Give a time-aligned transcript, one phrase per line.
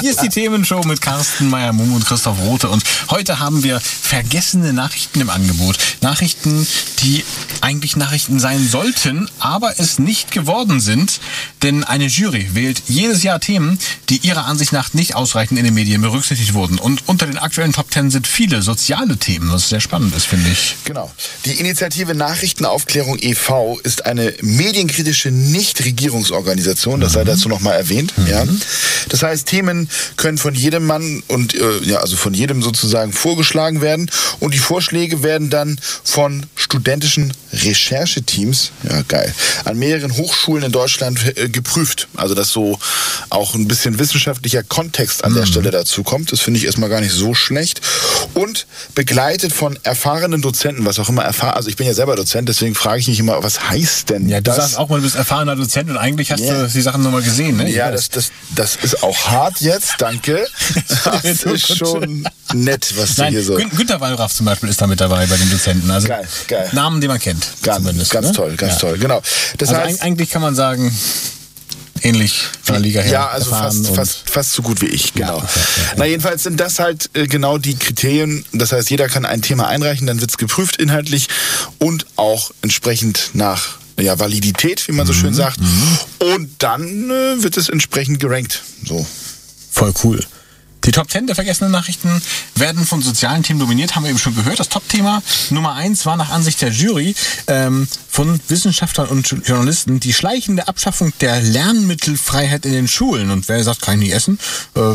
[0.00, 4.74] Hier ist die Themenshow mit Carsten Meyer-Mumm und Christoph Rote und heute haben wir vergessene
[4.74, 5.78] Nachrichten im Angebot.
[6.02, 6.66] Nachrichten,
[7.02, 7.24] die
[7.62, 11.20] eigentlich Nachrichten sein sollten, aber es nicht geworden sind,
[11.62, 13.78] denn eine Jury wählt jedes Jahr Themen,
[14.10, 16.78] die ihrer Ansicht nach nicht ausreichend in den Medien berücksichtigt wurden.
[16.78, 20.50] Und unter den aktuellen Top Ten sind viele soziale Themen, was sehr spannend ist, finde
[20.50, 20.76] ich.
[20.84, 21.10] Genau.
[21.46, 23.78] Die Initiative Nachrichtenaufklärung e.V.
[23.82, 28.12] ist eine medienkritische Nichtregierungsorganisation, das sei dazu nochmal erwähnt.
[28.28, 28.44] Ja.
[29.08, 29.85] Das heißt, Themen
[30.16, 34.58] können von jedem Mann und äh, ja, also von jedem sozusagen vorgeschlagen werden und die
[34.58, 39.32] Vorschläge werden dann von studentischen Rechercheteams, ja geil,
[39.64, 42.08] an mehreren Hochschulen in Deutschland äh, geprüft.
[42.16, 42.78] Also dass so
[43.30, 46.32] auch ein bisschen wissenschaftlicher Kontext an der Stelle dazu kommt.
[46.32, 47.80] Das finde ich erstmal gar nicht so schlecht.
[48.36, 51.54] Und begleitet von erfahrenen Dozenten, was auch immer erfahren.
[51.54, 54.36] Also ich bin ja selber Dozent, deswegen frage ich mich immer, was heißt denn Ja,
[54.38, 54.56] du das?
[54.56, 56.62] sagst auch mal, du bist erfahrener Dozent und eigentlich hast Ja.
[56.62, 57.70] du die Sachen nochmal gesehen, ne?
[57.70, 60.46] Ja, das, das, das ist auch hart jetzt, danke.
[61.04, 63.54] Das ist schon nett, was du Nein, hier so.
[63.54, 65.90] Gün Günter Wallraff zum Beispiel ist da mit dabei bei den Dozenten.
[65.90, 66.68] Also Geil, geil.
[66.72, 67.46] Namen, die man kennt.
[67.62, 68.32] Ganz, ganz ne?
[68.34, 68.78] toll, ganz Ja.
[68.80, 69.22] toll, genau.
[69.56, 70.94] Das also heißt, eig- eigentlich kann man sagen,
[72.06, 73.12] ähnlich von der Liga her.
[73.12, 75.38] ja, also fast, fast, fast so gut wie ich, genau.
[75.38, 75.92] Ja, ja, ja.
[75.96, 78.44] Na, jedenfalls sind das halt äh, genau die Kriterien.
[78.52, 81.28] Das heißt, jeder kann ein Thema einreichen, dann wird's geprüft inhaltlich
[81.78, 85.58] und auch entsprechend nach ja, Validität, wie man so Mhm, schön sagt.
[86.18, 88.62] Und dann äh, wird es entsprechend gerankt.
[88.84, 89.06] So.
[89.70, 90.24] Voll cool.
[90.86, 92.22] Die Top 10 der vergessenen Nachrichten
[92.54, 94.60] werden von sozialen Themen dominiert, haben wir eben schon gehört.
[94.60, 95.20] Das Top-Thema
[95.50, 97.14] Nummer 1 war nach Ansicht der Jury
[97.48, 103.32] ähm, von Wissenschaftlern und Journalisten die schleichende Abschaffung der Lernmittelfreiheit in den Schulen.
[103.32, 104.38] Und wer sagt, kann ich nicht essen,
[104.76, 104.94] äh,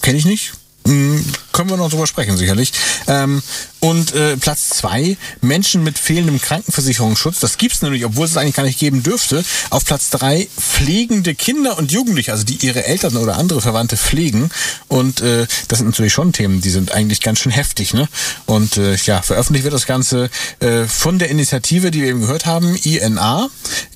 [0.00, 0.52] kenne ich nicht.
[0.86, 2.72] Hm, können wir noch drüber sprechen, sicherlich.
[3.06, 3.42] Ähm,
[3.80, 7.40] und äh, Platz zwei Menschen mit fehlendem Krankenversicherungsschutz.
[7.40, 9.44] Das gibt's nämlich, obwohl es eigentlich gar nicht geben dürfte.
[9.70, 14.50] Auf Platz drei pflegende Kinder und Jugendliche, also die ihre Eltern oder andere Verwandte pflegen.
[14.88, 17.92] Und äh, das sind natürlich schon Themen, die sind eigentlich ganz schön heftig.
[17.94, 18.08] Ne?
[18.46, 22.46] Und äh, ja, veröffentlicht wird das Ganze äh, von der Initiative, die wir eben gehört
[22.46, 23.48] haben, INA,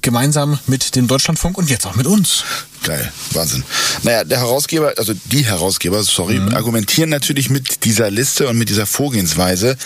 [0.02, 2.44] gemeinsam mit dem Deutschlandfunk und jetzt auch mit uns.
[2.86, 3.64] Geil, Wahnsinn.
[4.04, 8.86] Naja, der Herausgeber, also die Herausgeber, sorry, argumentieren natürlich mit dieser Liste und mit dieser
[8.86, 9.76] Vorgehensweise,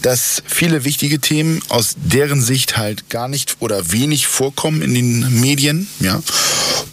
[0.00, 5.38] dass viele wichtige Themen aus deren Sicht halt gar nicht oder wenig vorkommen in den
[5.38, 6.22] Medien, ja.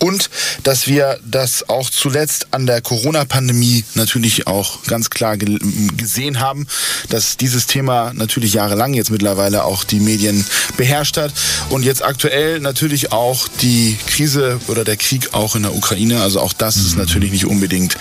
[0.04, 0.30] Und
[0.64, 5.58] dass wir das auch zuletzt an der Corona-Pandemie natürlich auch ganz klar ge
[5.96, 6.68] gesehen haben,
[7.08, 11.32] dass dieses Thema natürlich jahrelang jetzt mittlerweile auch die Medien beherrscht hat
[11.70, 16.22] und jetzt aktuell natürlich auch die Krise oder der Krieg auch in der Ukraine.
[16.22, 17.96] Also auch das ist natürlich nicht unbedingt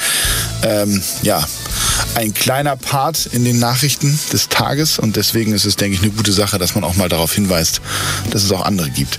[0.64, 1.46] ähm, ja
[2.16, 6.10] ein kleiner Part in den Nachrichten des Tages und deswegen ist es denke ich eine
[6.10, 7.80] gute Sache, dass man auch mal darauf hinweist,
[8.30, 9.19] dass es auch andere gibt.